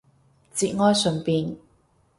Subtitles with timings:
[0.55, 1.57] 節哀順變